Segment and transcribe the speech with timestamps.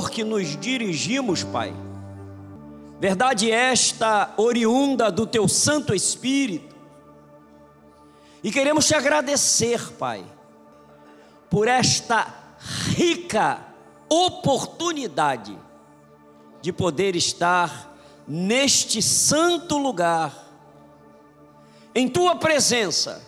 [0.00, 1.74] louvor que nos dirigimos, Pai,
[2.98, 6.74] verdade esta oriunda do Teu Santo Espírito,
[8.42, 10.24] e queremos te agradecer, Pai,
[11.50, 12.26] por esta
[12.96, 13.60] rica
[14.08, 15.56] oportunidade
[16.62, 17.94] de poder estar
[18.26, 20.32] neste santo lugar,
[21.94, 23.22] em tua presença,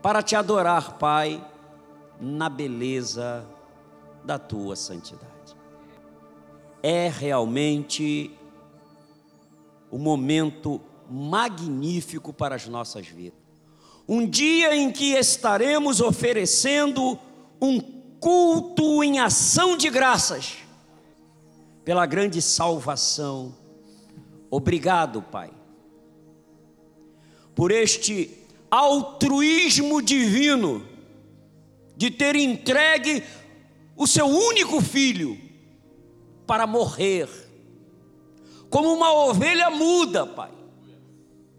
[0.00, 1.44] para te adorar, Pai,
[2.20, 3.44] na beleza
[4.24, 5.27] da tua santidade.
[6.82, 8.30] É realmente
[9.90, 13.38] o momento magnífico para as nossas vidas.
[14.06, 17.18] Um dia em que estaremos oferecendo
[17.60, 17.80] um
[18.20, 20.56] culto em ação de graças
[21.84, 23.54] pela grande salvação.
[24.50, 25.50] Obrigado, Pai,
[27.54, 28.30] por este
[28.70, 30.86] altruísmo divino
[31.96, 33.22] de ter entregue
[33.96, 35.47] o seu único filho
[36.48, 37.28] para morrer,
[38.70, 40.50] como uma ovelha muda, Pai.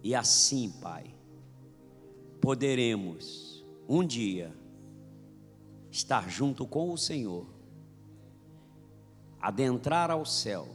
[0.01, 1.13] E assim, Pai,
[2.41, 4.51] poderemos um dia
[5.91, 7.45] estar junto com o Senhor,
[9.39, 10.67] adentrar ao céu,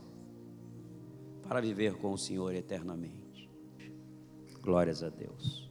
[1.42, 3.51] para viver com o Senhor eternamente.
[4.62, 5.69] Glórias a Deus.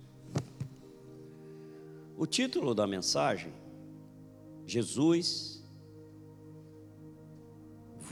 [2.18, 3.54] O título da mensagem,
[4.66, 5.63] Jesus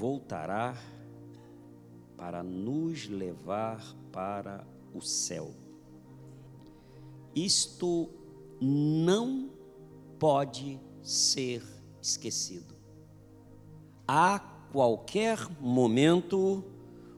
[0.01, 0.75] voltará
[2.17, 5.53] para nos levar para o céu.
[7.35, 8.09] Isto
[8.59, 9.51] não
[10.17, 11.61] pode ser
[12.01, 12.73] esquecido.
[14.07, 14.39] A
[14.71, 16.63] qualquer momento,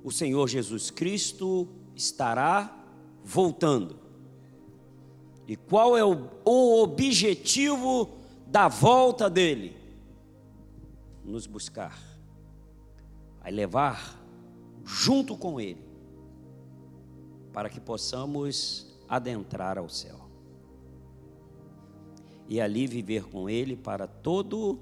[0.04, 2.86] o Senhor Jesus Cristo estará
[3.24, 3.96] voltando.
[5.48, 8.10] E qual é o, o objetivo
[8.46, 9.74] da volta dele?
[11.24, 12.13] Nos buscar,
[13.44, 14.20] a levar
[14.86, 15.84] junto com ele,
[17.52, 20.24] para que possamos adentrar ao céu
[22.48, 24.80] e ali viver com ele para todo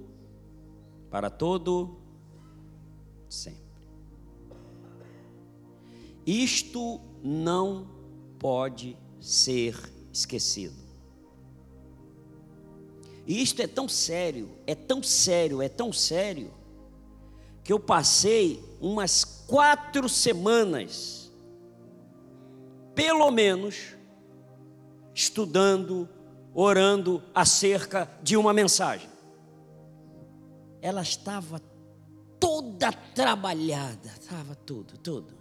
[1.09, 1.97] para todo
[3.29, 3.61] sempre.
[6.25, 7.87] Isto não
[8.39, 9.75] pode ser
[10.11, 10.79] esquecido.
[13.27, 16.51] E isto é tão sério, é tão sério, é tão sério,
[17.63, 21.31] que eu passei umas quatro semanas,
[22.95, 23.95] pelo menos,
[25.13, 26.09] estudando
[26.53, 29.09] orando acerca de uma mensagem.
[30.81, 31.59] Ela estava
[32.39, 35.33] toda trabalhada, estava tudo, tudo,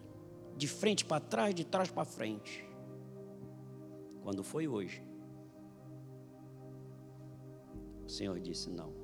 [0.57, 2.65] de frente para trás, de trás para frente.
[4.23, 5.03] Quando foi hoje,
[8.05, 9.00] o Senhor disse: Não.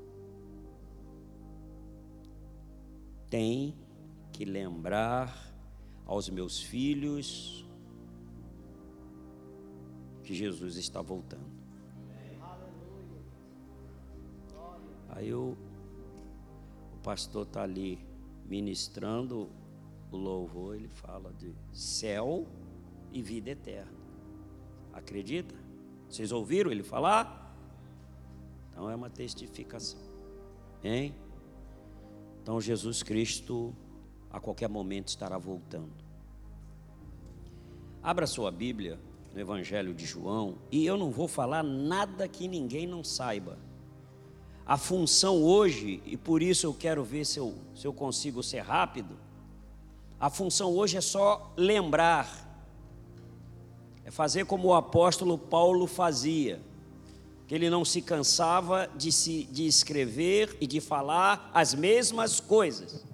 [3.29, 3.75] Tem
[4.33, 5.35] que lembrar
[6.07, 7.67] aos meus filhos
[10.23, 11.57] que Jesus está voltando.
[15.09, 15.57] Aí o,
[16.95, 17.99] o pastor está ali
[18.45, 19.49] ministrando
[20.11, 22.47] o louvor, ele fala de céu
[23.13, 23.97] e vida eterna.
[24.93, 25.55] Acredita?
[26.09, 27.55] Vocês ouviram ele falar?
[28.71, 30.01] Então é uma testificação.
[30.85, 31.15] Hein?
[32.47, 33.75] Então Jesus Cristo
[34.31, 35.91] a qualquer momento estará voltando.
[38.01, 39.01] Abra sua Bíblia
[39.35, 43.59] no Evangelho de João e eu não vou falar nada que ninguém não saiba.
[44.65, 48.61] A função hoje, e por isso eu quero ver se eu, se eu consigo ser
[48.61, 49.19] rápido,
[50.21, 52.31] a função hoje é só lembrar,
[54.05, 56.61] é fazer como o apóstolo Paulo fazia,
[57.47, 63.05] que ele não se cansava de, se, de escrever e de falar as mesmas coisas.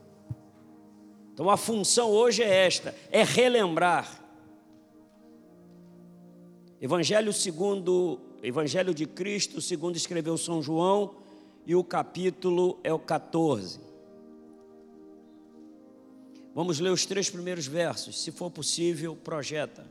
[1.35, 4.21] Então a função hoje é esta: é relembrar.
[6.81, 11.15] Evangelho segundo, Evangelho de Cristo, segundo escreveu São João,
[11.67, 13.81] e o capítulo é o 14.
[16.55, 19.87] Vamos ler os três primeiros versos, se for possível, projeta.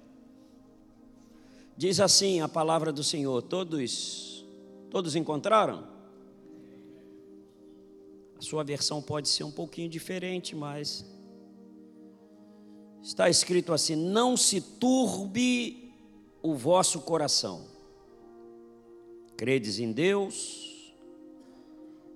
[1.76, 4.46] Diz assim a palavra do Senhor: Todos,
[4.90, 5.88] todos encontraram?
[8.38, 11.06] A sua versão pode ser um pouquinho diferente, mas
[13.02, 15.94] está escrito assim: Não se turbe
[16.42, 17.66] o vosso coração.
[19.38, 20.94] Credes em Deus,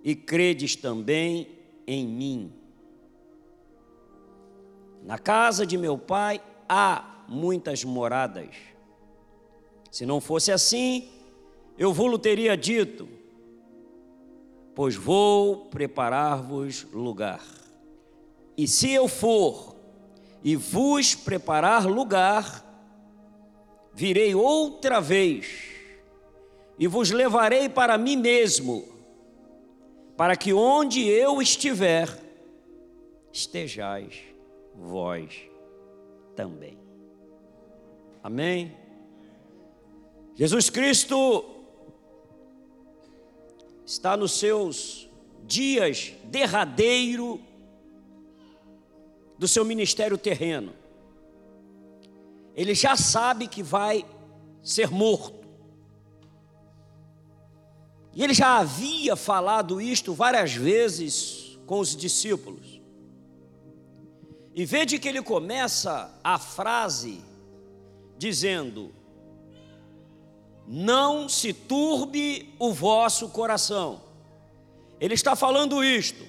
[0.04, 1.48] e credes também
[1.88, 2.54] em mim.
[5.04, 8.75] Na casa de meu pai há muitas moradas.
[9.96, 11.08] Se não fosse assim,
[11.78, 13.08] eu vou-lhe teria dito,
[14.76, 17.42] pois vou preparar-vos lugar.
[18.58, 19.74] E se eu for
[20.44, 22.62] e vos preparar lugar,
[23.94, 25.64] virei outra vez
[26.78, 28.84] e vos levarei para mim mesmo,
[30.18, 32.10] para que onde eu estiver,
[33.32, 34.14] estejais
[34.76, 35.50] vós
[36.36, 36.78] também.
[38.22, 38.85] Amém?
[40.36, 41.46] Jesus Cristo
[43.86, 45.10] está nos seus
[45.46, 47.40] dias derradeiro
[49.38, 50.74] do seu ministério terreno.
[52.54, 54.06] Ele já sabe que vai
[54.62, 55.46] ser morto.
[58.14, 62.82] E ele já havia falado isto várias vezes com os discípulos.
[64.54, 67.22] E veja que ele começa a frase
[68.18, 68.94] dizendo:
[70.68, 74.02] Não se turbe o vosso coração.
[75.00, 76.26] Ele está falando isto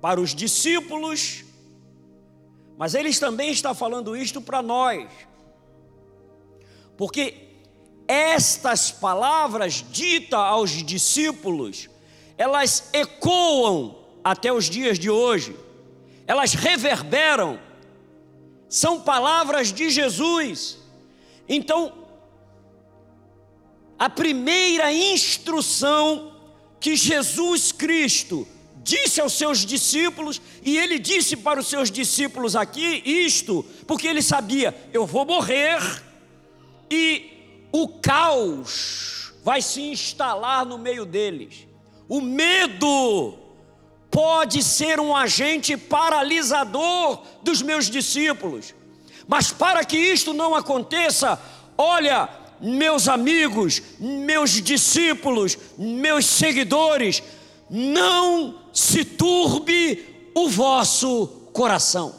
[0.00, 1.44] para os discípulos,
[2.76, 5.08] mas ele também está falando isto para nós.
[6.96, 7.46] Porque
[8.06, 11.88] estas palavras ditas aos discípulos,
[12.36, 15.56] elas ecoam até os dias de hoje,
[16.26, 17.58] elas reverberam,
[18.68, 20.78] são palavras de Jesus.
[21.48, 22.05] Então,
[23.98, 26.32] a primeira instrução
[26.78, 28.46] que Jesus Cristo
[28.82, 34.22] disse aos seus discípulos, e ele disse para os seus discípulos aqui isto, porque ele
[34.22, 35.80] sabia: eu vou morrer,
[36.90, 41.66] e o caos vai se instalar no meio deles.
[42.08, 43.34] O medo
[44.10, 48.74] pode ser um agente paralisador dos meus discípulos.
[49.26, 51.40] Mas para que isto não aconteça,
[51.76, 52.28] olha,
[52.60, 57.22] meus amigos, meus discípulos, meus seguidores,
[57.68, 62.14] não se turbe o vosso coração.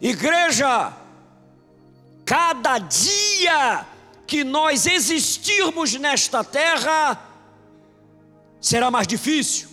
[0.00, 0.96] Igreja,
[2.30, 3.84] Cada dia
[4.24, 7.20] que nós existirmos nesta terra
[8.60, 9.68] será mais difícil.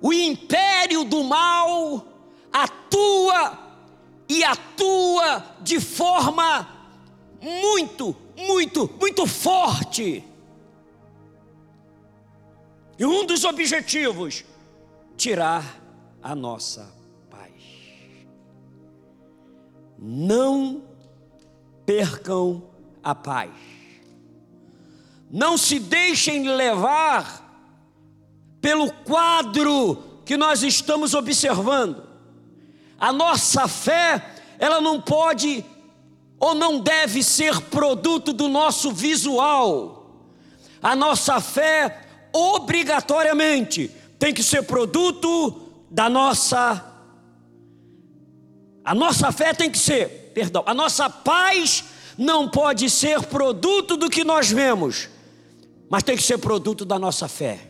[0.00, 2.06] O império do mal
[2.52, 3.58] atua
[4.30, 6.68] e atua de forma
[7.42, 10.24] muito, muito, muito forte.
[12.98, 14.44] E um dos objetivos,
[15.16, 15.64] tirar
[16.22, 17.00] a nossa
[20.00, 20.82] não
[21.84, 22.62] percam
[23.02, 23.50] a paz.
[25.30, 27.46] Não se deixem levar
[28.60, 32.09] pelo quadro que nós estamos observando.
[33.00, 34.22] A nossa fé,
[34.58, 35.64] ela não pode
[36.38, 40.20] ou não deve ser produto do nosso visual.
[40.82, 42.02] A nossa fé,
[42.32, 46.86] obrigatoriamente, tem que ser produto da nossa
[48.82, 51.84] a nossa fé tem que ser, perdão, a nossa paz
[52.16, 55.08] não pode ser produto do que nós vemos,
[55.88, 57.60] mas tem que ser produto da nossa fé.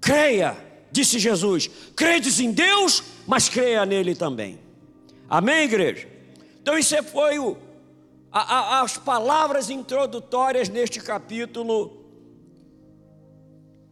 [0.00, 0.56] Creia,
[0.90, 4.58] disse Jesus, credes em Deus, mas creia nele também.
[5.28, 6.08] Amém, igreja?
[6.60, 7.56] Então, isso foi o,
[8.30, 12.02] a, a, as palavras introdutórias neste capítulo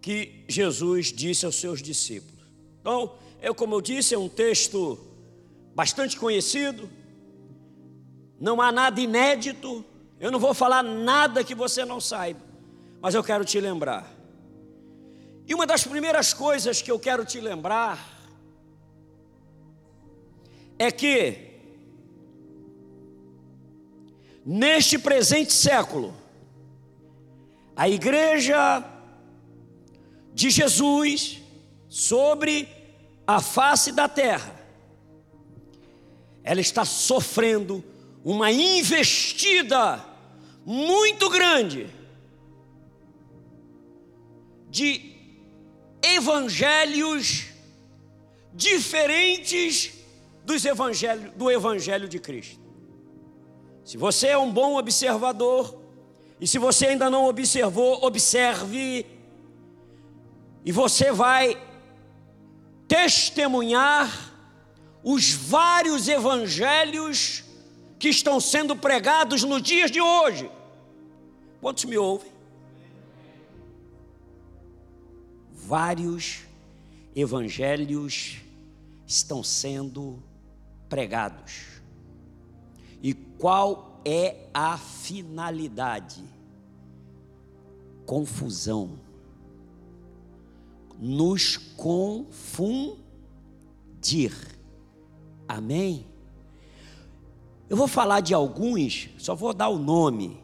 [0.00, 2.46] que Jesus disse aos seus discípulos.
[2.80, 4.98] Então, eu, como eu disse, é um texto
[5.74, 6.88] bastante conhecido,
[8.38, 9.84] não há nada inédito,
[10.18, 12.40] eu não vou falar nada que você não saiba,
[13.00, 14.10] mas eu quero te lembrar.
[15.46, 18.19] E uma das primeiras coisas que eu quero te lembrar
[20.80, 21.36] é que,
[24.46, 26.16] neste presente século,
[27.76, 28.82] a igreja
[30.32, 31.42] de Jesus
[31.86, 32.66] sobre
[33.26, 34.58] a face da terra
[36.42, 37.84] ela está sofrendo
[38.24, 40.02] uma investida
[40.64, 41.90] muito grande
[44.70, 45.14] de
[46.02, 47.48] evangelhos
[48.54, 49.99] diferentes
[50.50, 52.60] dos evangelhos, do evangelho de Cristo.
[53.84, 55.80] Se você é um bom observador,
[56.40, 59.06] e se você ainda não observou, observe,
[60.64, 61.56] e você vai
[62.88, 64.34] testemunhar
[65.04, 67.44] os vários evangelhos
[67.96, 70.50] que estão sendo pregados nos dias de hoje.
[71.60, 72.32] Quantos me ouvem?
[75.54, 76.40] Vários
[77.14, 78.38] evangelhos
[79.06, 80.29] estão sendo pregados.
[83.02, 86.24] E qual é a finalidade?
[88.04, 88.98] Confusão.
[91.02, 92.98] nos confundir.
[95.48, 96.06] Amém?
[97.70, 100.42] Eu vou falar de alguns, só vou dar o nome,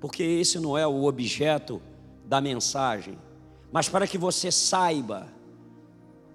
[0.00, 1.82] porque esse não é o objeto
[2.24, 3.18] da mensagem,
[3.70, 5.26] mas para que você saiba,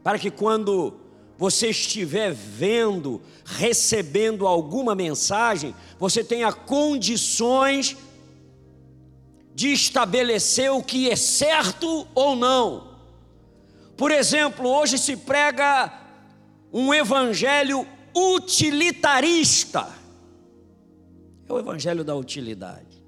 [0.03, 0.93] para que quando
[1.43, 7.97] você estiver vendo, recebendo alguma mensagem, você tenha condições
[9.53, 12.97] de estabelecer o que é certo ou não.
[13.97, 15.91] Por exemplo, hoje se prega
[16.71, 17.85] um evangelho
[18.15, 19.93] utilitarista.
[21.45, 23.03] É o evangelho da utilidade.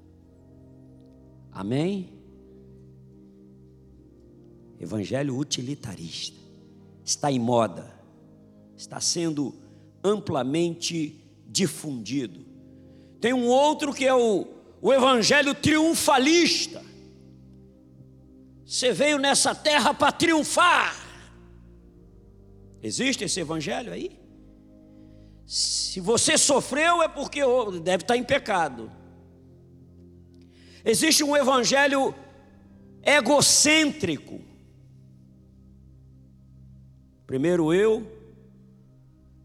[1.50, 2.12] Amém?
[4.78, 6.38] Evangelho utilitarista.
[7.02, 7.95] Está em moda.
[8.76, 9.54] Está sendo
[10.04, 12.44] amplamente difundido.
[13.20, 14.46] Tem um outro que é o,
[14.80, 16.84] o evangelho triunfalista.
[18.64, 20.94] Você veio nessa terra para triunfar.
[22.82, 24.18] Existe esse evangelho aí?
[25.46, 27.40] Se você sofreu é porque
[27.82, 28.90] deve estar em pecado.
[30.84, 32.14] Existe um evangelho
[33.02, 34.40] egocêntrico.
[37.26, 38.15] Primeiro eu,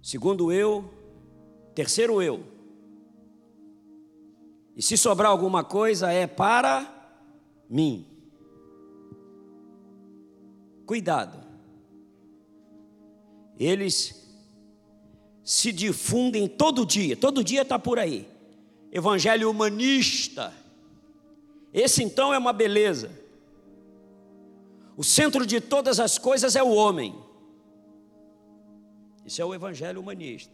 [0.01, 0.91] segundo eu,
[1.73, 2.43] terceiro eu.
[4.75, 6.85] E se sobrar alguma coisa é para
[7.69, 8.05] mim.
[10.85, 11.39] Cuidado.
[13.57, 14.21] Eles
[15.43, 18.27] se difundem todo dia, todo dia está por aí.
[18.91, 20.53] Evangelho humanista.
[21.73, 23.11] Esse então é uma beleza.
[24.97, 27.15] O centro de todas as coisas é o homem.
[29.31, 30.51] Isso é o evangelho humanista.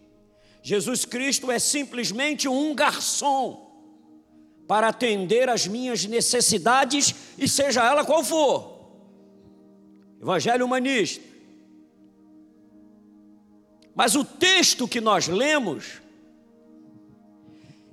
[0.61, 3.75] Jesus Cristo é simplesmente um garçom
[4.67, 8.91] para atender as minhas necessidades e seja ela qual for.
[10.21, 11.25] Evangelho humanista.
[13.95, 15.99] Mas o texto que nós lemos,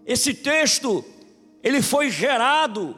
[0.04, 1.02] esse texto,
[1.62, 2.94] ele foi gerado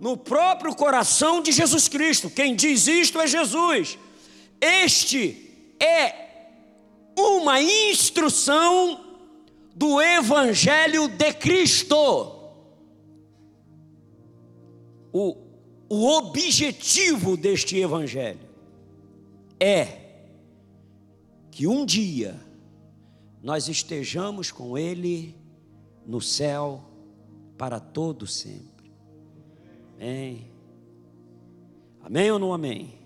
[0.00, 2.30] no próprio coração de Jesus Cristo.
[2.30, 3.98] Quem diz isto é Jesus.
[4.58, 6.23] Este é
[7.16, 9.04] uma instrução
[9.74, 12.32] do Evangelho de Cristo.
[15.12, 15.36] O,
[15.88, 18.48] o objetivo deste Evangelho
[19.60, 20.00] é
[21.50, 22.34] que um dia
[23.42, 25.36] nós estejamos com Ele
[26.06, 26.82] no céu
[27.56, 28.92] para todo sempre.
[29.96, 30.50] Amém.
[32.02, 32.98] Amém ou não amém?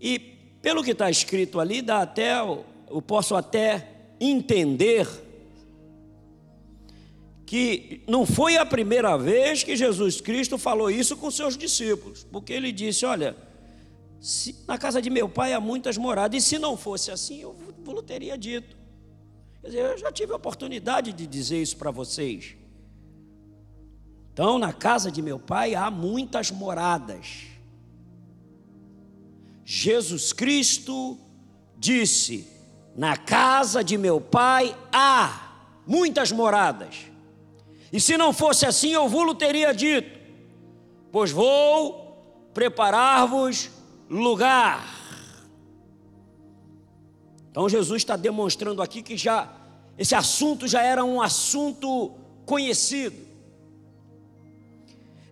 [0.00, 0.31] E
[0.62, 3.88] pelo que está escrito ali, dá até, eu posso até
[4.20, 5.08] entender
[7.44, 12.52] que não foi a primeira vez que Jesus Cristo falou isso com seus discípulos, porque
[12.52, 13.36] ele disse: Olha,
[14.66, 17.52] na casa de meu pai há muitas moradas, e se não fosse assim, eu
[17.84, 18.76] vos teria dito.
[19.60, 22.56] Quer dizer, eu já tive a oportunidade de dizer isso para vocês.
[24.32, 27.51] Então, na casa de meu pai há muitas moradas.
[29.74, 31.18] Jesus Cristo
[31.78, 32.46] disse:
[32.94, 37.06] Na casa de meu pai há muitas moradas.
[37.90, 40.20] E se não fosse assim, eu vos teria dito:
[41.10, 43.70] Pois vou preparar-vos
[44.10, 44.86] lugar.
[47.50, 49.50] Então Jesus está demonstrando aqui que já
[49.96, 52.12] esse assunto já era um assunto
[52.44, 53.16] conhecido.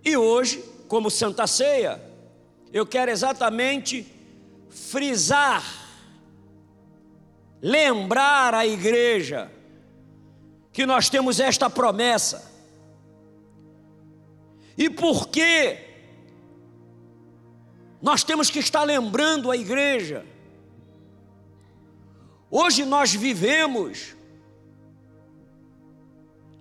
[0.03, 2.01] E hoje, como Santa Ceia,
[2.73, 4.19] eu quero exatamente
[4.71, 5.63] frisar,
[7.61, 9.51] lembrar a igreja
[10.73, 12.51] que nós temos esta promessa.
[14.79, 15.91] E por que
[18.01, 20.25] nós temos que estar lembrando a igreja.
[22.51, 24.17] Hoje nós vivemos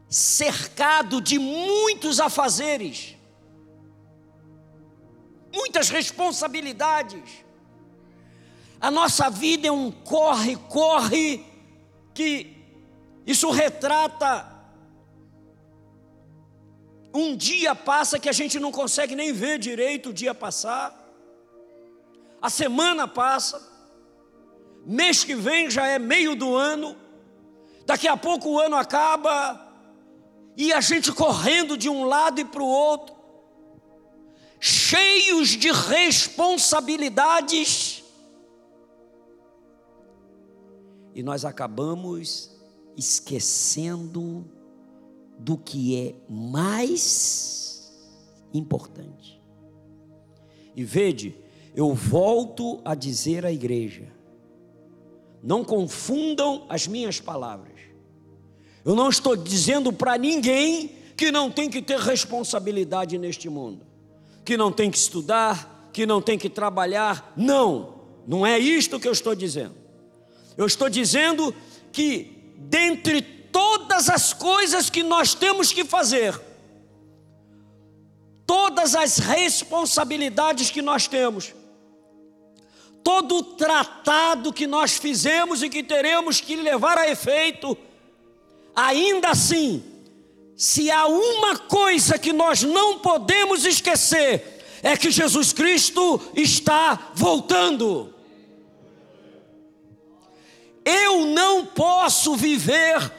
[0.10, 3.16] cercado de muitos afazeres,
[5.54, 7.46] muitas responsabilidades.
[8.80, 11.46] A nossa vida é um corre, corre,
[12.14, 12.56] que
[13.26, 14.48] isso retrata.
[17.14, 21.00] Um dia passa que a gente não consegue nem ver direito o dia passar
[22.42, 23.62] a semana passa,
[24.86, 26.98] mês que vem já é meio do ano,
[27.86, 29.68] daqui a pouco o ano acaba,
[30.56, 33.16] e a gente correndo de um lado e para o outro,
[34.60, 37.99] cheios de responsabilidades,
[41.20, 42.50] e nós acabamos
[42.96, 44.50] esquecendo
[45.38, 47.94] do que é mais
[48.54, 49.42] importante.
[50.74, 51.36] E vede,
[51.76, 54.08] eu volto a dizer à igreja:
[55.44, 57.78] não confundam as minhas palavras.
[58.86, 63.86] Eu não estou dizendo para ninguém que não tem que ter responsabilidade neste mundo,
[64.46, 67.34] que não tem que estudar, que não tem que trabalhar.
[67.36, 69.79] Não, não é isto que eu estou dizendo.
[70.60, 71.56] Eu estou dizendo
[71.90, 76.38] que dentre todas as coisas que nós temos que fazer,
[78.46, 81.54] todas as responsabilidades que nós temos,
[83.02, 87.78] todo o tratado que nós fizemos e que teremos que levar a efeito,
[88.76, 89.82] ainda assim,
[90.58, 98.19] se há uma coisa que nós não podemos esquecer, é que Jesus Cristo está voltando.
[100.90, 103.12] Eu não posso viver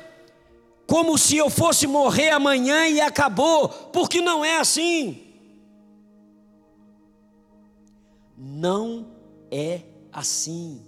[0.87, 5.23] como se eu fosse morrer amanhã e acabou, porque não é assim.
[8.37, 9.07] Não
[9.53, 10.85] é assim.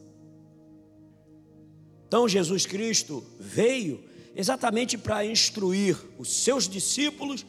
[2.09, 4.03] Então Jesus Cristo veio
[4.35, 7.47] exatamente para instruir os seus discípulos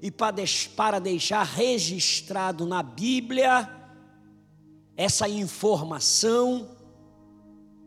[0.00, 3.68] e para deixar registrado na Bíblia
[4.96, 6.75] essa informação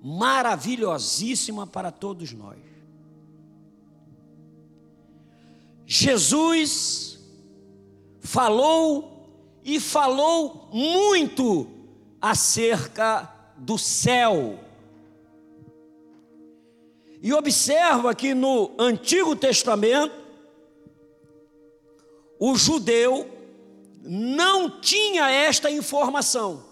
[0.02, 2.58] maravilhosíssima para todos nós.
[5.86, 7.20] Jesus
[8.20, 9.20] falou
[9.64, 11.68] e falou muito
[12.22, 14.60] acerca do céu.
[17.22, 20.16] E observa que no Antigo Testamento,
[22.40, 23.28] o judeu
[24.02, 26.69] não tinha esta informação.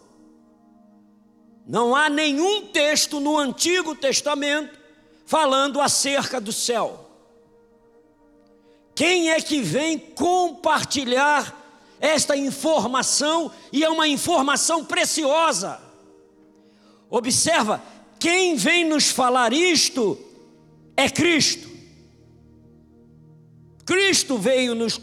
[1.67, 4.79] Não há nenhum texto no Antigo Testamento
[5.25, 7.11] falando acerca do céu.
[8.95, 11.53] Quem é que vem compartilhar
[11.99, 15.81] esta informação e é uma informação preciosa?
[17.09, 17.83] Observa,
[18.17, 20.17] quem vem nos falar isto
[20.95, 21.69] é Cristo.
[23.85, 24.99] Cristo veio nos,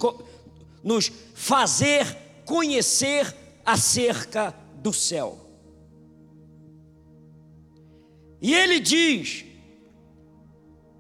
[0.83, 2.07] nos fazer
[2.47, 3.35] conhecer
[3.65, 5.44] acerca do céu.
[8.45, 9.43] E ele diz,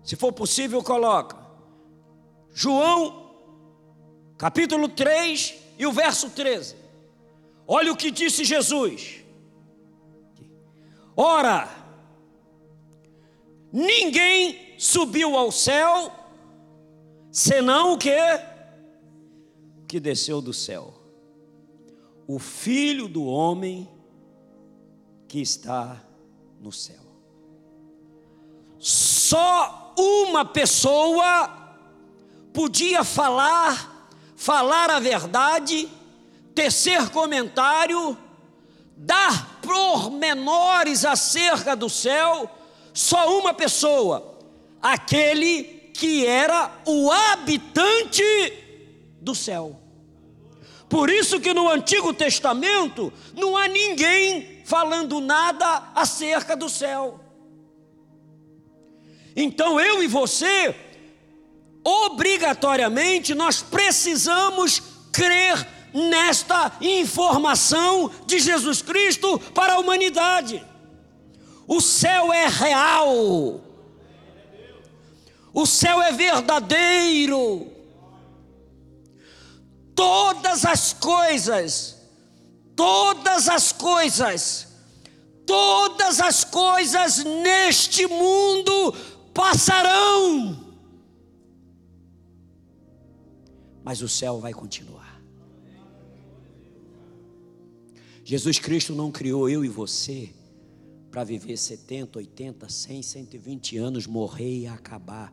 [0.02, 1.36] se for possível, coloca,
[2.50, 3.36] João,
[4.38, 6.74] capítulo 3 e o verso 13.
[7.66, 9.22] Olha o que disse Jesus.
[11.14, 11.68] Ora,
[13.70, 16.10] ninguém subiu ao céu,
[17.30, 18.16] senão o que?
[19.86, 20.94] Que desceu do céu.
[22.26, 23.86] O Filho do homem
[25.28, 26.02] que está
[26.58, 27.04] no céu.
[29.34, 31.50] Só uma pessoa
[32.52, 35.88] podia falar, falar a verdade,
[36.54, 38.16] tecer comentário,
[38.96, 42.48] dar pormenores acerca do céu,
[42.92, 44.38] só uma pessoa,
[44.80, 48.22] aquele que era o habitante
[49.20, 49.80] do céu.
[50.88, 57.23] Por isso que no Antigo Testamento não há ninguém falando nada acerca do céu.
[59.36, 60.74] Então eu e você,
[61.82, 70.64] obrigatoriamente, nós precisamos crer nesta informação de Jesus Cristo para a humanidade.
[71.66, 73.60] O céu é real,
[75.52, 77.72] o céu é verdadeiro.
[79.94, 81.96] Todas as coisas,
[82.74, 84.66] todas as coisas,
[85.46, 88.94] todas as coisas neste mundo
[89.34, 90.56] passarão,
[93.82, 95.20] mas o céu vai continuar.
[98.24, 100.32] Jesus Cristo não criou eu e você
[101.10, 105.32] para viver 70, 80, 100, 120 anos, morrer e acabar.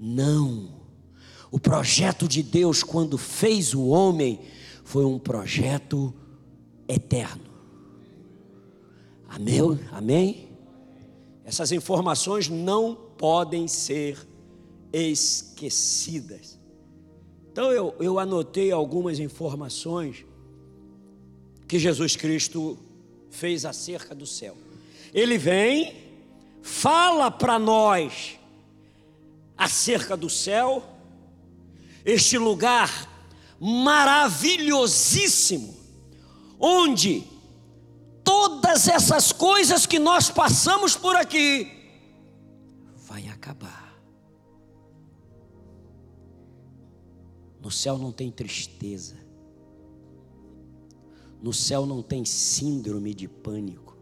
[0.00, 0.82] Não.
[1.50, 4.40] O projeto de Deus, quando fez o homem,
[4.82, 6.12] foi um projeto
[6.88, 7.44] eterno.
[9.28, 9.80] Amém?
[9.90, 10.48] Amém?
[11.44, 14.18] Essas informações não podem ser
[14.92, 16.58] esquecidas.
[17.52, 20.26] Então eu, eu anotei algumas informações
[21.68, 22.76] que Jesus Cristo
[23.30, 24.56] fez acerca do céu.
[25.14, 25.94] Ele vem,
[26.62, 28.40] fala para nós
[29.56, 30.82] acerca do céu,
[32.04, 33.08] este lugar
[33.60, 35.76] maravilhosíssimo,
[36.58, 37.22] onde
[38.24, 41.81] todas essas coisas que nós passamos por aqui
[43.12, 43.92] vai acabar.
[47.60, 49.20] No céu não tem tristeza,
[51.42, 53.96] No céu não tem síndrome de pânico.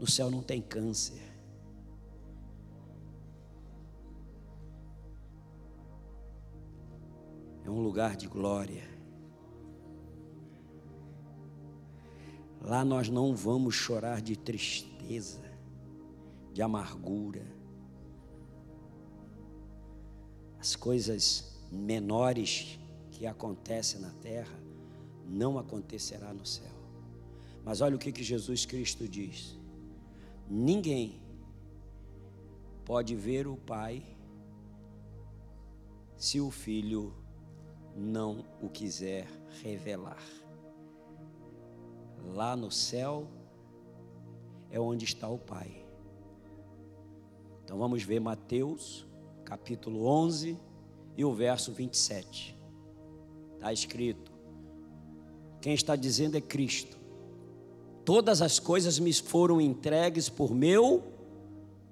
[0.00, 1.22] No céu não tem câncer.
[7.64, 8.93] É um lugar de glória.
[12.64, 15.44] Lá nós não vamos chorar de tristeza,
[16.50, 17.46] de amargura.
[20.58, 22.78] As coisas menores
[23.10, 24.58] que acontecem na terra
[25.26, 26.72] não acontecerá no céu.
[27.62, 29.58] Mas olha o que, que Jesus Cristo diz:
[30.48, 31.20] ninguém
[32.82, 34.02] pode ver o Pai
[36.16, 37.14] se o Filho
[37.94, 39.28] não o quiser
[39.62, 40.43] revelar.
[42.32, 43.28] Lá no céu
[44.70, 45.84] é onde está o Pai.
[47.64, 49.06] Então vamos ver Mateus,
[49.44, 50.58] capítulo 11
[51.16, 52.56] e o verso 27.
[53.54, 54.32] Está escrito:
[55.60, 56.98] quem está dizendo é Cristo.
[58.04, 61.02] Todas as coisas me foram entregues por meu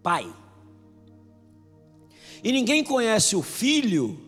[0.02, 0.30] Pai.
[2.44, 4.18] E ninguém conhece o Filho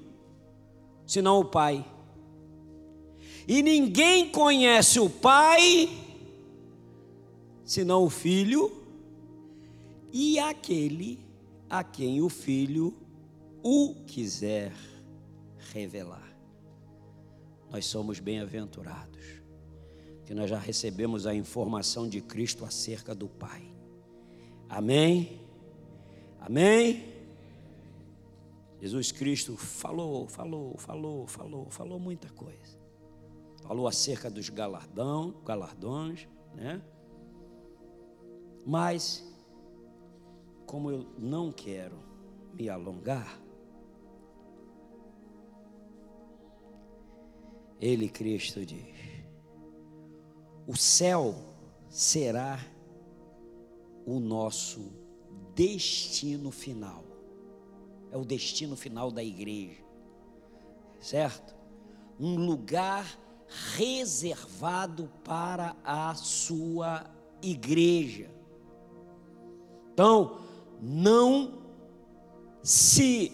[1.07, 1.85] senão o Pai.
[3.47, 5.89] E ninguém conhece o Pai
[7.65, 8.71] senão o Filho
[10.13, 11.19] e aquele
[11.69, 12.95] a quem o Filho
[13.63, 14.73] o quiser
[15.73, 16.37] revelar.
[17.71, 19.43] Nós somos bem-aventurados,
[20.25, 23.65] que nós já recebemos a informação de Cristo acerca do Pai.
[24.69, 25.41] Amém?
[26.39, 27.13] Amém?
[28.81, 32.84] Jesus Cristo falou, falou, falou, falou, falou muita coisa.
[33.65, 36.83] Falou acerca dos galardão, galardões, né?
[38.65, 39.25] Mas,
[40.67, 41.99] como eu não quero
[42.55, 43.41] me alongar,
[47.81, 48.87] Ele, Cristo, diz:
[50.67, 51.35] o céu
[51.91, 52.59] será
[54.07, 54.93] o nosso
[55.55, 57.05] destino final
[58.15, 59.83] é o destino final da igreja,
[61.01, 61.53] certo?
[62.19, 63.19] Um lugar
[63.77, 67.05] reservado para a sua
[67.43, 68.31] igreja.
[69.93, 70.41] Então,
[70.81, 71.63] não
[72.63, 73.33] se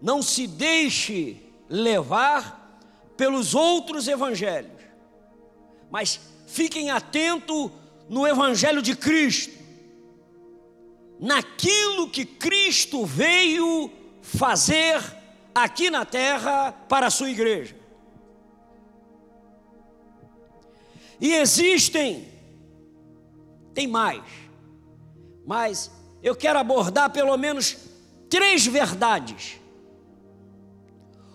[0.00, 1.36] não se deixe
[1.68, 2.80] levar
[3.16, 4.80] pelos outros evangelhos,
[5.90, 7.70] mas fiquem atentos
[8.08, 9.58] no evangelho de Cristo,
[11.18, 13.90] naquilo que Cristo veio
[14.22, 15.02] fazer
[15.54, 17.77] aqui na terra para a sua igreja.
[21.20, 22.28] E existem,
[23.74, 24.22] tem mais,
[25.46, 25.90] mas
[26.22, 27.76] eu quero abordar pelo menos
[28.28, 29.58] três verdades,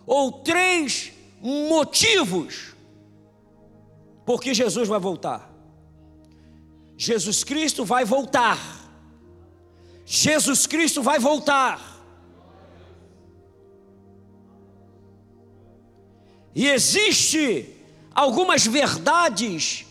[0.06, 2.74] ou três motivos,
[4.26, 5.52] porque Jesus vai voltar.
[6.96, 8.58] Jesus Cristo vai voltar.
[10.06, 11.94] Jesus Cristo vai voltar.
[16.56, 17.73] E existe
[18.14, 19.86] algumas verdades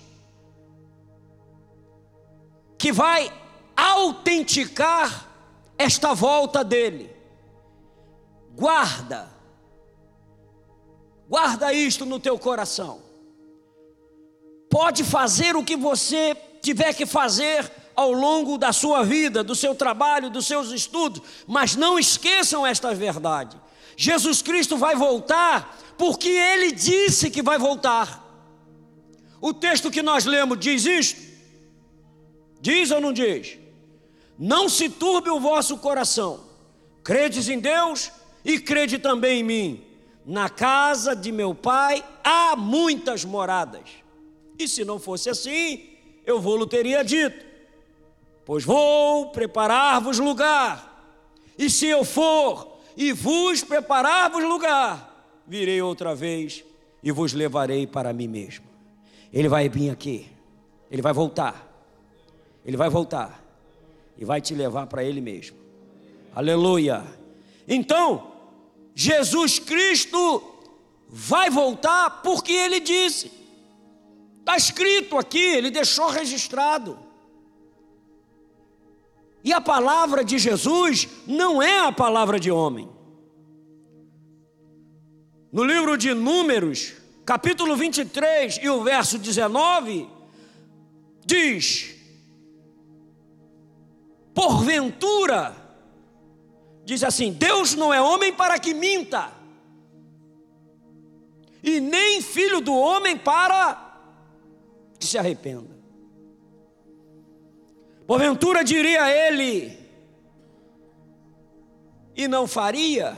[2.79, 3.33] que vai
[3.77, 5.29] autenticar
[5.79, 7.15] esta volta dele.
[8.55, 9.31] Guarda.
[11.29, 13.01] Guarda isto no teu coração.
[14.69, 19.75] Pode fazer o que você tiver que fazer ao longo da sua vida, do seu
[19.75, 23.61] trabalho, dos seus estudos, mas não esqueçam esta verdade.
[24.03, 28.21] Jesus Cristo vai voltar porque ele disse que vai voltar.
[29.41, 31.21] O texto que nós lemos diz isto?
[32.61, 33.59] Diz ou não diz?
[34.37, 36.41] Não se turbe o vosso coração.
[37.05, 38.11] Credes em Deus
[38.45, 39.85] e crede também em mim.
[40.27, 43.88] Na casa de meu pai há muitas moradas.
[44.59, 45.91] E se não fosse assim,
[46.27, 47.47] eu vou-lhe teria dito:
[48.45, 50.91] Pois vou preparar-vos lugar.
[51.57, 56.64] E se eu for e vos preparar-vos lugar, virei outra vez
[57.02, 58.64] e vos levarei para mim mesmo.
[59.33, 60.28] Ele vai vir aqui,
[60.90, 61.68] ele vai voltar,
[62.64, 63.42] ele vai voltar
[64.16, 65.57] e vai te levar para ele mesmo.
[66.35, 67.05] Aleluia.
[67.66, 68.33] Então,
[68.94, 70.42] Jesus Cristo
[71.09, 73.31] vai voltar porque ele disse,
[74.40, 76.98] está escrito aqui, ele deixou registrado.
[79.44, 82.88] E a palavra de Jesus não é a palavra de homem.
[85.52, 86.94] No livro de Números,
[87.26, 90.09] capítulo 23 e o verso 19,
[91.26, 91.94] diz:
[94.33, 95.57] Porventura,
[96.85, 99.33] diz assim: Deus não é homem para que minta,
[101.62, 103.92] e nem filho do homem para
[104.98, 105.72] que se arrependa.
[108.07, 109.79] Porventura diria ele,
[112.17, 113.17] e não faria?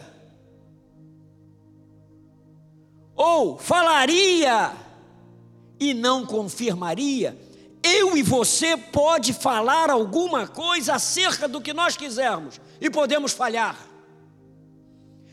[3.14, 4.72] Ou falaria
[5.78, 7.38] e não confirmaria?
[7.82, 13.76] Eu e você pode falar alguma coisa acerca do que nós quisermos e podemos falhar.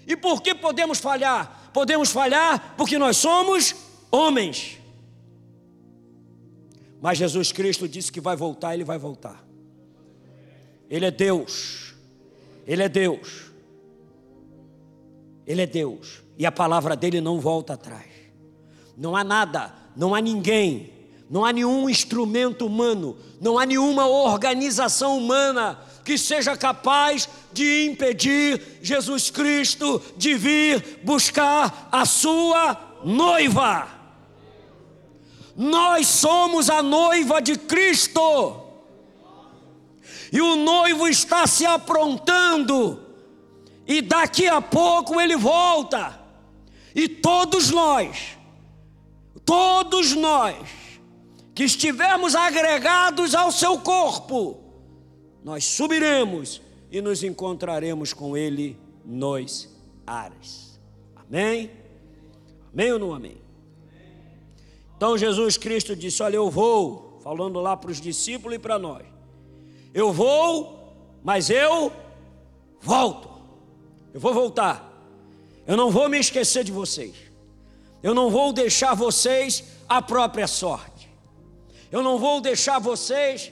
[0.06, 1.70] E por que podemos falhar?
[1.74, 3.74] Podemos falhar porque nós somos
[4.12, 4.81] homens.
[7.02, 9.44] Mas Jesus Cristo disse que vai voltar, ele vai voltar.
[10.88, 11.96] Ele é Deus.
[12.68, 13.52] Ele é Deus.
[15.48, 16.22] Ele é Deus.
[16.38, 18.06] E a palavra dele não volta atrás.
[18.96, 20.92] Não há nada, não há ninguém,
[21.28, 28.80] não há nenhum instrumento humano, não há nenhuma organização humana que seja capaz de impedir
[28.82, 34.01] Jesus Cristo de vir buscar a sua noiva.
[35.56, 38.62] Nós somos a noiva de Cristo.
[40.32, 43.02] E o noivo está se aprontando,
[43.86, 46.20] e daqui a pouco ele volta.
[46.96, 48.38] E todos nós,
[49.44, 50.56] todos nós,
[51.54, 54.58] que estivermos agregados ao seu corpo,
[55.44, 56.62] nós subiremos
[56.92, 59.70] e nos encontraremos com Ele nos
[60.06, 60.80] ares.
[61.16, 61.72] Amém?
[62.74, 63.38] Amém ou não amém?
[65.02, 69.04] Então Jesus Cristo disse: Olha, eu vou, falando lá para os discípulos e para nós,
[69.96, 71.92] eu vou, mas eu
[72.80, 73.28] volto,
[74.14, 74.94] eu vou voltar,
[75.66, 77.16] eu não vou me esquecer de vocês,
[78.04, 81.10] eu não vou deixar vocês à própria sorte,
[81.92, 83.52] eu não vou deixar vocês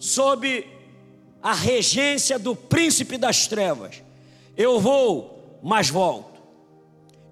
[0.00, 0.66] sob
[1.40, 4.02] a regência do príncipe das trevas.
[4.56, 6.42] Eu vou, mas volto.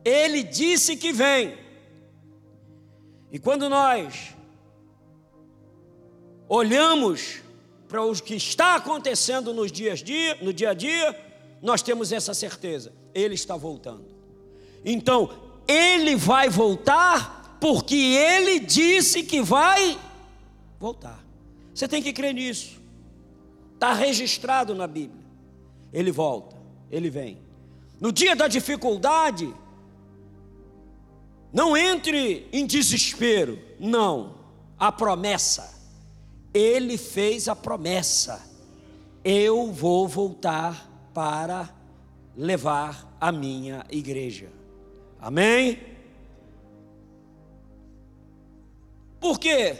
[0.05, 1.65] Ele disse que vem.
[3.37, 4.35] E quando nós
[6.49, 7.42] olhamos
[7.87, 11.14] para o que está acontecendo nos dias dia, no dia a dia,
[11.61, 12.94] nós temos essa certeza.
[13.12, 14.07] Ele está voltando.
[14.83, 15.29] Então,
[15.68, 20.01] ele vai voltar porque ele disse que vai
[20.81, 21.22] voltar.
[21.75, 22.81] Você tem que crer nisso.
[23.75, 25.27] Está registrado na Bíblia.
[25.92, 26.57] Ele volta,
[26.90, 27.37] ele vem.
[28.01, 29.55] No dia da dificuldade,
[31.52, 34.37] não entre em desespero, não.
[34.78, 35.74] A promessa,
[36.52, 38.42] ele fez a promessa:
[39.24, 41.74] eu vou voltar para
[42.37, 44.50] levar a minha igreja.
[45.20, 45.80] Amém?
[49.18, 49.76] Por quê?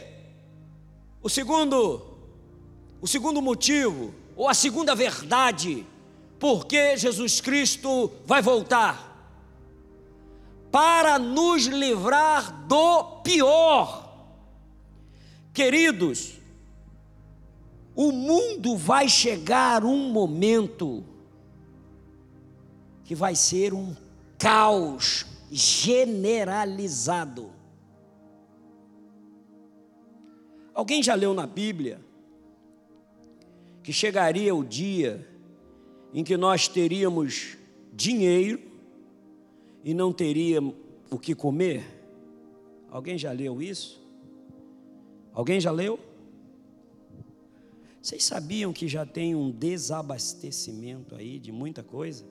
[1.21, 2.17] O segundo
[2.99, 5.85] o segundo motivo, ou a segunda verdade,
[6.39, 9.06] por que Jesus Cristo vai voltar?
[10.71, 14.05] Para nos livrar do pior.
[15.53, 16.37] Queridos,
[17.95, 21.03] o mundo vai chegar um momento
[23.03, 23.95] que vai ser um
[24.37, 27.51] caos generalizado.
[30.73, 32.05] Alguém já leu na Bíblia
[33.81, 35.27] que chegaria o dia
[36.13, 37.57] em que nós teríamos
[37.93, 38.66] dinheiro
[39.87, 40.75] e não teríamos
[41.09, 41.81] o que comer?
[42.91, 44.05] Alguém já leu isso?
[45.31, 45.97] Alguém já leu?
[48.01, 52.25] Vocês sabiam que já tem um desabastecimento aí de muita coisa?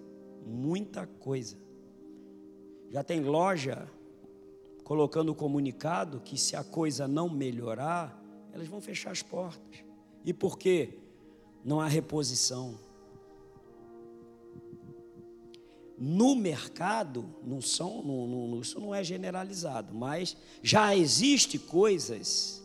[0.47, 1.57] Muita coisa.
[2.91, 3.91] Já tem loja
[4.85, 9.83] colocando comunicado que se a coisa não melhorar, elas vão fechar as portas.
[10.27, 10.99] E por quê?
[11.67, 12.79] não há reposição.
[15.99, 22.63] No mercado, não são, não, não, isso não é generalizado, mas já existe coisas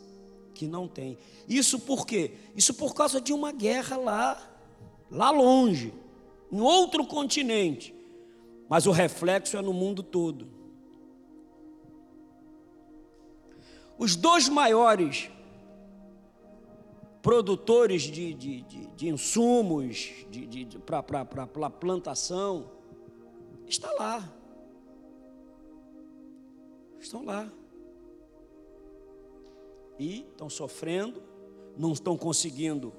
[0.53, 1.17] que não tem.
[1.47, 2.33] Isso por quê?
[2.55, 4.57] Isso por causa de uma guerra lá,
[5.09, 5.93] lá longe,
[6.51, 7.95] em outro continente.
[8.67, 10.47] Mas o reflexo é no mundo todo.
[13.97, 15.29] Os dois maiores
[17.21, 20.11] produtores de, de, de, de insumos
[20.85, 22.71] para plantação,
[23.71, 24.31] está lá.
[26.99, 27.51] Estão lá.
[29.97, 31.21] E estão sofrendo,
[31.77, 32.93] não estão conseguindo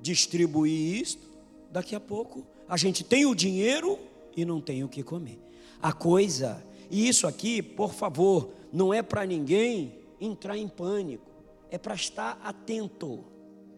[0.00, 1.26] distribuir isto.
[1.70, 3.98] Daqui a pouco a gente tem o dinheiro
[4.36, 5.40] e não tem o que comer.
[5.80, 11.34] A coisa, e isso aqui, por favor, não é para ninguém entrar em pânico
[11.74, 13.24] é para estar atento,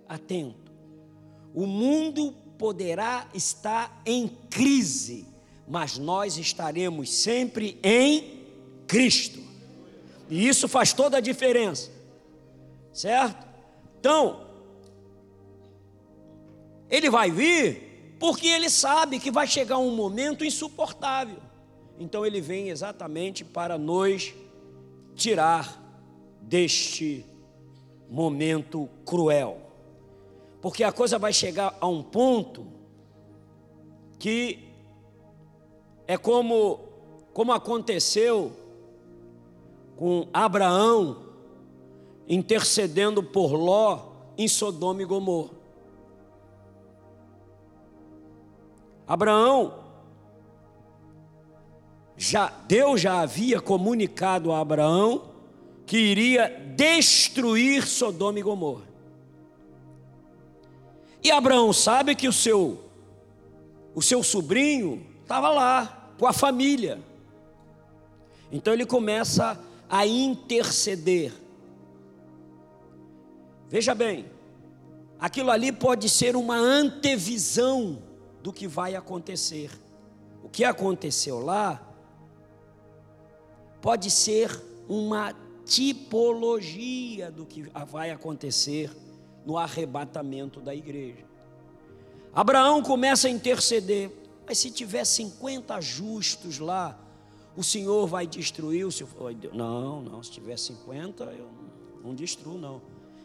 [0.07, 0.71] atento.
[1.55, 5.27] O mundo poderá estar em crise,
[5.67, 8.45] mas nós estaremos sempre em
[8.87, 9.41] Cristo.
[10.29, 11.91] E isso faz toda a diferença.
[12.93, 13.47] Certo?
[13.99, 14.47] Então,
[16.89, 21.39] ele vai vir porque ele sabe que vai chegar um momento insuportável.
[21.99, 24.35] Então ele vem exatamente para nos
[25.15, 25.83] tirar
[26.41, 27.25] deste
[28.09, 29.59] momento cruel.
[30.61, 32.67] Porque a coisa vai chegar a um ponto
[34.19, 34.66] que
[36.07, 36.81] é como
[37.33, 38.53] como aconteceu
[39.97, 41.19] com Abraão
[42.27, 44.07] intercedendo por Ló
[44.39, 45.51] em Sodoma e Gomorra.
[49.07, 49.75] Abraão
[52.17, 55.31] já Deus já havia comunicado a Abraão
[55.85, 58.87] que iria destruir Sodoma e Gomorra.
[61.23, 62.81] E Abraão sabe que o seu
[63.95, 67.01] o seu sobrinho estava lá com a família.
[68.51, 69.61] Então ele começa
[69.91, 71.33] a interceder.
[73.69, 74.27] Veja bem,
[75.19, 78.01] aquilo ali pode ser uma antevisão
[78.41, 79.69] do que vai acontecer.
[80.45, 81.83] O que aconteceu lá
[83.83, 85.35] pode ser uma
[85.65, 88.93] tipologia do que vai acontecer
[89.45, 91.25] no arrebatamento da igreja.
[92.33, 94.13] Abraão começa a interceder,
[94.47, 96.99] mas se tiver 50 justos lá,
[97.57, 99.09] o Senhor vai destruir o seu.
[99.53, 101.49] Não, não, se tiver 50, eu
[102.03, 102.81] não destruo, não.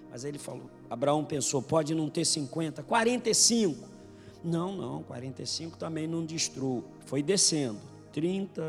[0.10, 3.88] Mas ele falou, Abraão pensou, pode não ter 50, 45.
[4.43, 6.84] Não, não, 45 também não destruo.
[7.05, 7.79] Foi descendo.
[8.12, 8.62] 30,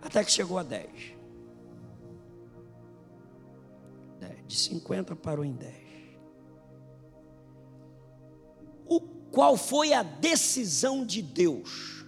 [0.00, 1.22] até que chegou a 10.
[4.46, 5.74] De 50 parou em 10.
[9.32, 12.04] Qual foi a decisão de Deus?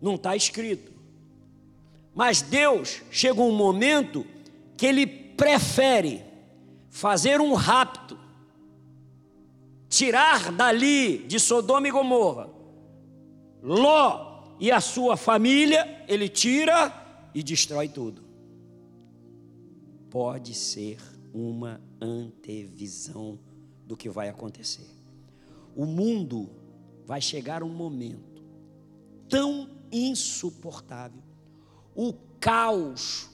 [0.00, 0.92] Não está escrito.
[2.14, 4.26] Mas Deus chegou um momento
[4.76, 6.22] que Ele prefere
[6.90, 8.18] fazer um rapto,
[9.88, 12.50] tirar dali de Sodoma e Gomorra,
[13.62, 16.92] Ló e a sua família, ele tira
[17.34, 18.22] e destrói tudo.
[20.10, 20.98] Pode ser
[21.32, 23.38] uma antevisão
[23.86, 25.01] do que vai acontecer.
[25.74, 26.50] O mundo
[27.04, 28.42] vai chegar um momento
[29.28, 31.22] tão insuportável,
[31.94, 33.30] o caos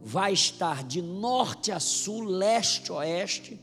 [0.00, 3.60] vai estar de norte a sul, leste a oeste,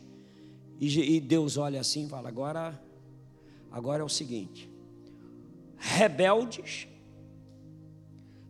[0.80, 2.82] e Deus olha assim e fala: agora,
[3.70, 4.70] agora é o seguinte,
[5.78, 6.88] rebeldes.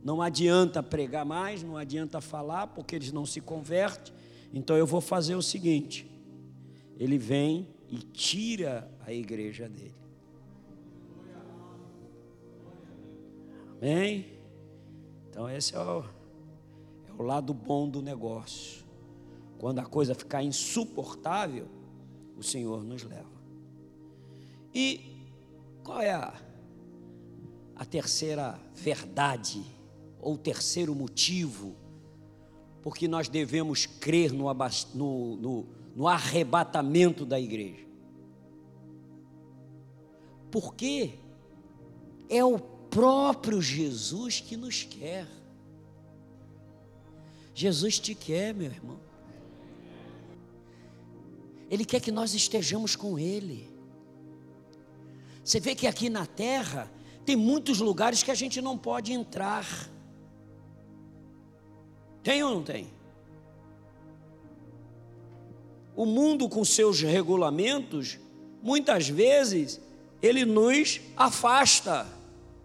[0.02, 4.14] Não adianta pregar mais, não adianta falar, porque eles não se convertem.
[4.54, 6.10] Então eu vou fazer o seguinte:
[6.98, 9.96] ele vem e tira a igreja dele.
[13.78, 14.40] Amém?
[15.30, 16.04] Então esse é o,
[17.08, 18.86] é o lado bom do negócio.
[19.58, 21.68] Quando a coisa ficar insuportável,
[22.38, 23.40] o Senhor nos leva.
[24.74, 25.26] E
[25.84, 26.34] qual é a
[27.80, 29.64] a terceira verdade,
[30.20, 31.78] ou terceiro motivo,
[32.82, 34.54] porque nós devemos crer no,
[34.94, 35.68] no, no,
[36.00, 37.86] no arrebatamento da igreja.
[40.50, 41.16] Porque
[42.30, 45.28] é o próprio Jesus que nos quer.
[47.54, 48.98] Jesus te quer, meu irmão.
[51.70, 53.70] Ele quer que nós estejamos com Ele.
[55.44, 56.90] Você vê que aqui na terra
[57.26, 59.68] tem muitos lugares que a gente não pode entrar.
[62.24, 62.99] Tem ou não tem?
[66.00, 68.18] O mundo com seus regulamentos,
[68.64, 69.82] muitas vezes,
[70.22, 72.08] ele nos afasta,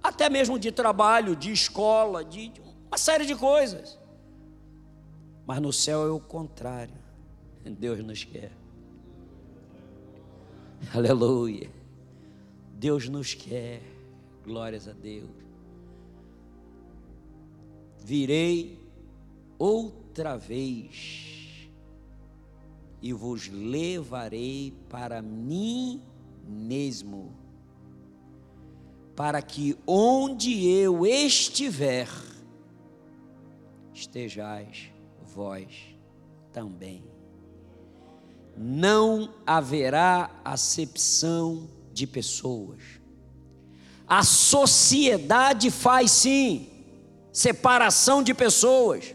[0.00, 2.52] até mesmo de trabalho, de escola, de
[2.86, 3.98] uma série de coisas.
[5.44, 6.94] Mas no céu é o contrário.
[7.64, 8.52] Deus nos quer.
[10.94, 11.68] Aleluia.
[12.74, 13.82] Deus nos quer.
[14.44, 15.28] Glórias a Deus.
[17.98, 18.78] Virei
[19.58, 21.33] outra vez
[23.04, 26.02] e vos levarei para mim
[26.48, 27.32] mesmo,
[29.14, 32.08] para que onde eu estiver,
[33.92, 34.90] estejais
[35.22, 35.96] vós
[36.52, 37.04] também.
[38.56, 43.04] Não haverá acepção de pessoas
[44.06, 46.68] a sociedade faz sim
[47.32, 49.13] separação de pessoas.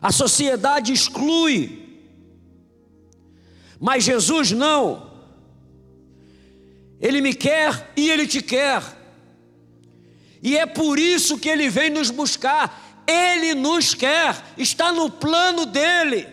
[0.00, 1.88] A sociedade exclui.
[3.80, 5.08] Mas Jesus não.
[7.00, 8.82] Ele me quer e ele te quer.
[10.42, 13.04] E é por isso que ele vem nos buscar.
[13.06, 16.28] Ele nos quer, está no plano dele.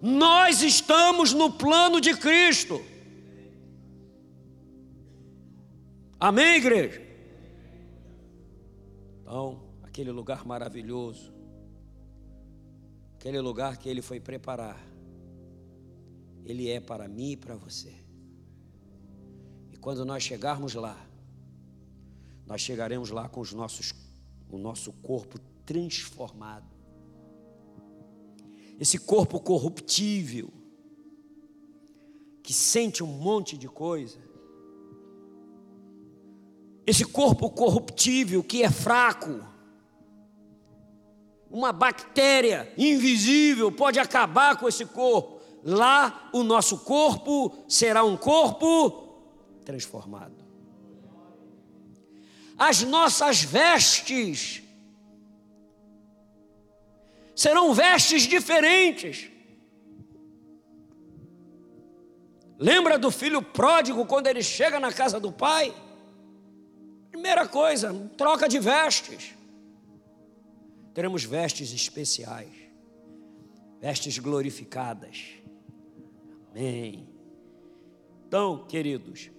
[0.00, 2.80] Nós estamos no plano de Cristo.
[6.20, 7.02] Amém, igreja?
[9.22, 11.33] Então, aquele lugar maravilhoso,
[13.24, 14.78] aquele lugar que Ele foi preparar,
[16.44, 17.90] Ele é para mim e para você.
[19.72, 20.94] E quando nós chegarmos lá,
[22.46, 23.94] nós chegaremos lá com os nossos,
[24.50, 26.66] o nosso corpo transformado.
[28.78, 30.52] Esse corpo corruptível,
[32.42, 34.18] que sente um monte de coisa,
[36.86, 39.53] esse corpo corruptível que é fraco,
[41.54, 45.40] uma bactéria invisível pode acabar com esse corpo.
[45.62, 49.22] Lá o nosso corpo será um corpo
[49.64, 50.34] transformado.
[52.58, 54.64] As nossas vestes
[57.36, 59.30] serão vestes diferentes.
[62.58, 65.72] Lembra do filho pródigo quando ele chega na casa do pai?
[67.12, 69.34] Primeira coisa, troca de vestes.
[70.94, 72.52] Teremos vestes especiais,
[73.80, 75.34] vestes glorificadas.
[76.50, 77.06] Amém.
[78.26, 79.30] Então, queridos,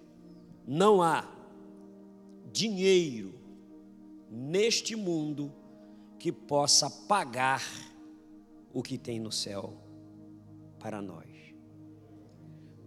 [0.67, 1.27] não há
[2.51, 3.33] dinheiro
[4.29, 5.51] neste mundo
[6.19, 7.63] que possa pagar
[8.71, 9.73] o que tem no céu
[10.77, 11.25] para nós.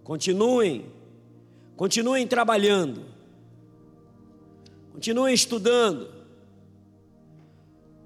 [0.04, 0.92] Continuem,
[1.76, 3.18] continuem trabalhando
[4.98, 6.17] Continuem estudando.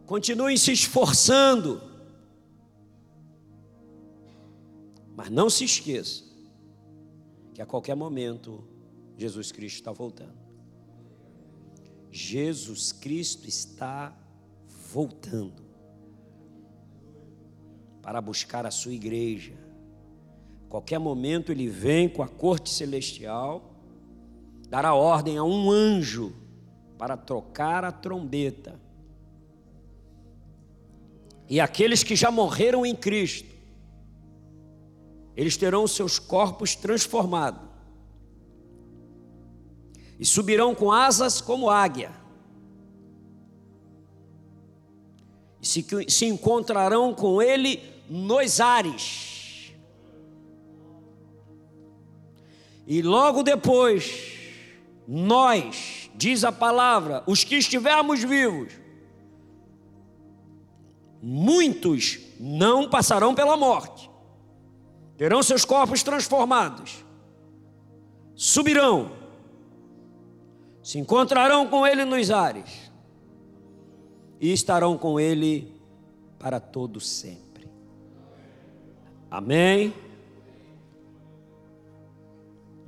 [0.06, 1.80] Continuem se esforçando.
[5.14, 6.24] Mas não se esqueça
[7.54, 8.64] que a qualquer momento
[9.16, 10.42] Jesus Cristo está voltando.
[12.10, 14.14] Jesus Cristo está
[14.92, 15.62] voltando
[18.02, 19.54] para buscar a sua igreja.
[20.66, 23.74] A qualquer momento ele vem com a corte celestial,
[24.68, 26.34] dará ordem a um anjo
[26.98, 28.80] para trocar a trombeta.
[31.52, 33.54] E aqueles que já morreram em Cristo,
[35.36, 37.60] eles terão seus corpos transformados
[40.18, 42.10] e subirão com asas como águia.
[45.60, 49.74] E se, se encontrarão com Ele nos ares.
[52.86, 54.38] E logo depois,
[55.06, 58.72] nós, diz a palavra, os que estivermos vivos,
[61.22, 64.10] muitos não passarão pela morte,
[65.16, 67.04] terão seus corpos transformados,
[68.34, 69.12] subirão,
[70.82, 72.90] se encontrarão com Ele nos ares
[74.40, 75.72] e estarão com Ele
[76.40, 77.70] para todo sempre.
[79.30, 79.94] Amém?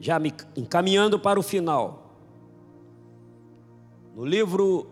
[0.00, 2.18] Já me encaminhando para o final.
[4.14, 4.88] No livro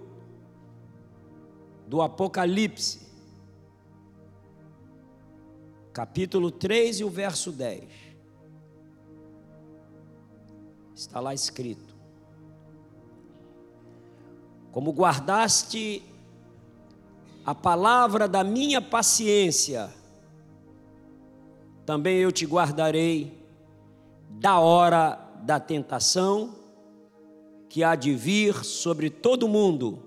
[1.88, 3.01] do Apocalipse,
[5.92, 7.84] capítulo 3 e o verso 10.
[10.94, 11.94] Está lá escrito:
[14.70, 16.02] Como guardaste
[17.44, 19.92] a palavra da minha paciência,
[21.84, 23.38] também eu te guardarei
[24.30, 26.54] da hora da tentação
[27.68, 29.98] que há de vir sobre todo mundo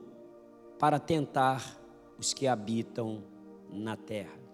[0.80, 1.78] para tentar
[2.18, 3.24] os que habitam
[3.70, 4.45] na terra.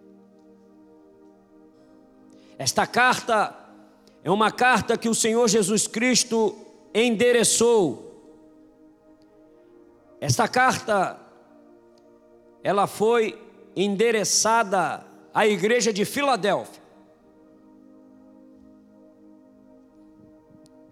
[2.62, 3.56] Esta carta
[4.24, 6.56] é uma carta que o Senhor Jesus Cristo
[6.94, 8.24] endereçou.
[10.20, 11.20] Esta carta
[12.64, 13.36] ela foi
[13.76, 15.04] endereçada
[15.34, 16.84] à igreja de Filadélfia.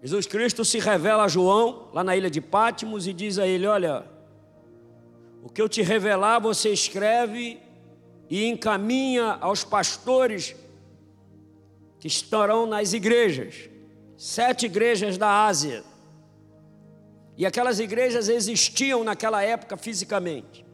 [0.02, 3.68] Jesus Cristo se revela a João, lá na ilha de Pátimos, e diz a ele:
[3.68, 4.04] Olha,
[5.40, 7.60] o que eu te revelar, você escreve
[8.28, 10.56] e encaminha aos pastores
[12.00, 13.68] que estarão nas igrejas,
[14.16, 15.84] sete igrejas da Ásia.
[17.36, 20.64] E aquelas igrejas existiam naquela época fisicamente.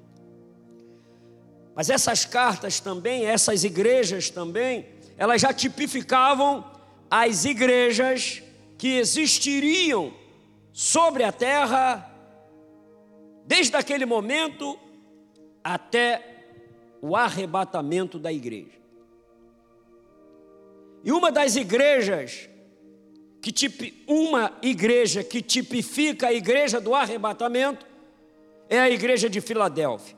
[1.74, 4.86] Mas essas cartas também, essas igrejas também,
[5.18, 6.64] elas já tipificavam
[7.10, 8.42] as igrejas
[8.78, 10.14] que existiriam
[10.72, 12.10] sobre a terra
[13.46, 14.78] desde aquele momento
[15.62, 16.36] até
[17.00, 18.85] o arrebatamento da igreja.
[21.06, 22.48] E uma das igrejas
[23.40, 27.86] que uma igreja que tipifica a igreja do arrebatamento
[28.68, 30.16] é a igreja de Filadélfia,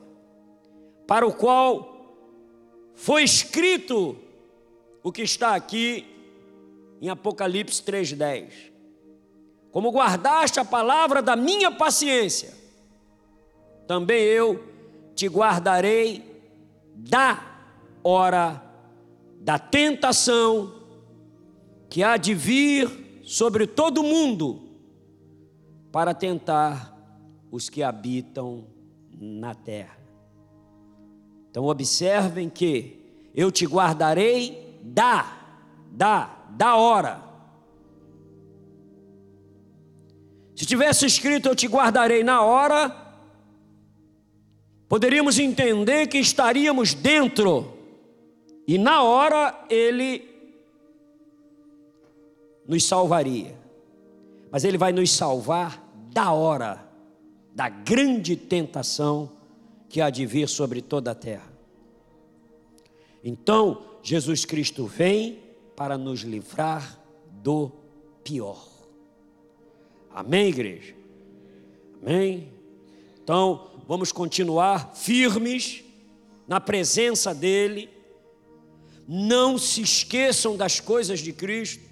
[1.05, 2.17] para o qual
[2.95, 4.17] foi escrito
[5.03, 6.07] o que está aqui
[6.99, 8.71] em Apocalipse 3:10.
[9.69, 12.51] Como guardaste a palavra da minha paciência,
[13.87, 14.63] também eu
[15.13, 16.23] te guardarei
[16.95, 17.45] da
[18.03, 18.63] hora
[19.39, 20.78] da tentação
[21.89, 24.61] que há de vir sobre todo mundo
[25.91, 26.95] para tentar
[27.51, 28.67] os que habitam
[29.19, 29.97] na terra.
[31.49, 35.37] Então observem que eu te guardarei da
[35.91, 37.23] da da hora.
[40.55, 42.95] Se tivesse escrito eu te guardarei na hora,
[44.87, 47.73] poderíamos entender que estaríamos dentro
[48.67, 50.28] e na hora ele
[52.69, 53.57] nos salvaria.
[54.51, 56.87] Mas ele vai nos salvar da hora
[57.55, 59.31] da grande tentação
[59.89, 61.51] que há de vir sobre toda a terra.
[63.23, 65.39] Então, Jesus Cristo vem
[65.75, 67.01] para nos livrar
[67.41, 67.71] do
[68.23, 68.65] pior.
[70.13, 70.93] Amém, igreja?
[72.01, 72.53] Amém?
[73.23, 75.83] Então, vamos continuar firmes
[76.47, 77.89] na presença dEle.
[79.07, 81.88] Não se esqueçam das coisas de Cristo.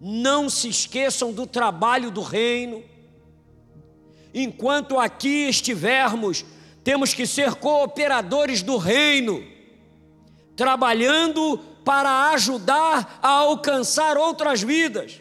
[0.00, 2.82] Não se esqueçam do trabalho do reino.
[4.32, 6.44] Enquanto aqui estivermos,
[6.84, 9.44] temos que ser cooperadores do reino,
[10.56, 15.20] trabalhando para ajudar a alcançar outras vidas.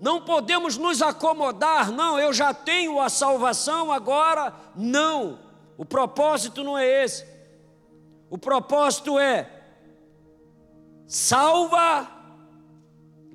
[0.00, 4.54] Não podemos nos acomodar, não, eu já tenho a salvação agora.
[4.76, 5.40] Não,
[5.76, 7.26] o propósito não é esse.
[8.30, 9.50] O propósito é
[11.06, 12.06] salva,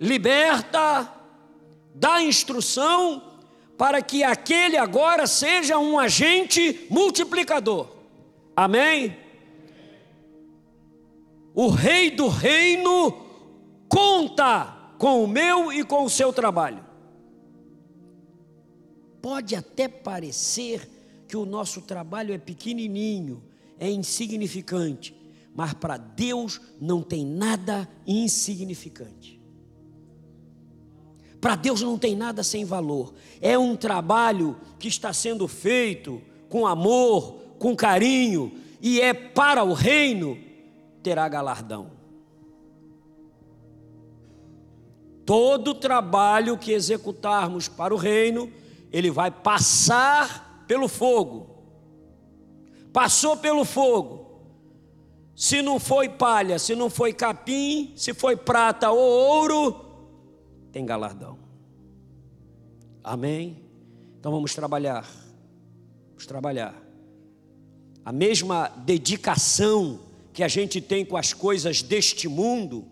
[0.03, 1.09] liberta,
[1.95, 3.23] dá instrução
[3.77, 7.87] para que aquele agora seja um agente multiplicador.
[8.53, 9.15] Amém?
[11.55, 13.11] O rei do reino
[13.87, 16.83] conta com o meu e com o seu trabalho.
[19.21, 20.89] Pode até parecer
[21.29, 23.41] que o nosso trabalho é pequenininho,
[23.79, 25.15] é insignificante,
[25.55, 29.32] mas para Deus não tem nada insignificante.
[31.43, 33.13] Para Deus não tem nada sem valor.
[33.41, 39.73] É um trabalho que está sendo feito com amor, com carinho, e é para o
[39.73, 40.37] reino,
[41.03, 41.91] terá galardão.
[45.25, 48.49] Todo trabalho que executarmos para o reino,
[48.89, 51.57] ele vai passar pelo fogo.
[52.93, 54.45] Passou pelo fogo.
[55.35, 59.82] Se não foi palha, se não foi capim, se foi prata ou ouro,
[60.73, 61.37] tem galardão.
[63.03, 63.63] Amém?
[64.19, 65.07] Então vamos trabalhar.
[66.09, 66.75] Vamos trabalhar.
[68.03, 69.99] A mesma dedicação
[70.33, 72.87] que a gente tem com as coisas deste mundo,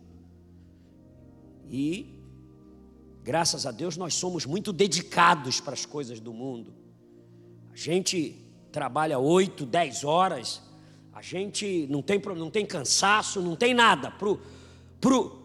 [1.68, 2.14] e
[3.24, 6.72] graças a Deus nós somos muito dedicados para as coisas do mundo.
[7.74, 8.36] A gente
[8.72, 10.62] trabalha oito, dez horas,
[11.12, 14.12] a gente não tem, não tem cansaço, não tem nada.
[14.12, 14.40] Pro,
[15.00, 15.41] pro,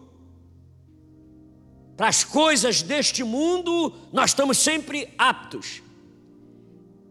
[1.97, 5.81] para as coisas deste mundo, nós estamos sempre aptos.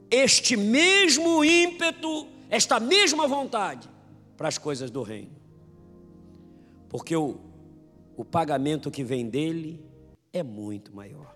[0.08, 3.90] Este mesmo ímpeto, esta mesma vontade
[4.36, 5.34] para as coisas do reino.
[6.88, 7.40] Porque o,
[8.16, 9.84] o pagamento que vem dele
[10.32, 11.35] é muito maior.